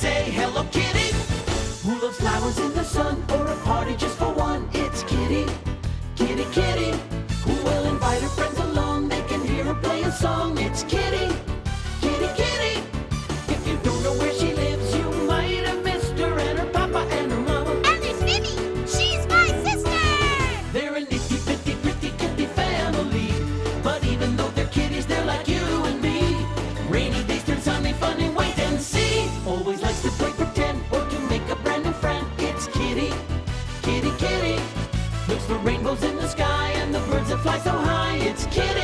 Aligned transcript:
say 0.00 0.30
hello, 0.30 0.64
kitty. 0.72 1.12
Who 1.84 2.00
loves 2.00 2.16
flowers 2.16 2.58
in 2.58 2.72
the 2.72 2.82
sun 2.82 3.22
or 3.34 3.46
a 3.46 3.56
party 3.56 3.94
just 3.96 4.16
for 4.16 4.32
one? 4.32 4.66
It's 4.72 5.02
kitty, 5.02 5.44
kitty, 6.16 6.46
kitty. 6.56 6.92
Who 7.44 7.52
will 7.64 7.84
invite 7.84 8.22
her 8.22 8.28
friends 8.28 8.58
along? 8.58 9.10
They 9.10 9.20
can 9.28 9.42
hear 9.46 9.64
her 9.64 9.74
play 9.74 10.02
a 10.04 10.10
song. 10.10 10.56
It's 10.56 10.84
kitty. 10.84 10.99
kitty, 33.90 34.10
kitty. 34.18 34.62
Looks 35.28 35.44
for 35.46 35.58
rainbows 35.58 36.02
in 36.04 36.16
the 36.16 36.28
sky 36.28 36.70
and 36.76 36.94
the 36.94 37.00
birds 37.00 37.30
that 37.30 37.38
fly 37.38 37.58
so 37.58 37.72
high. 37.72 38.16
It's 38.18 38.46
kitty. 38.46 38.79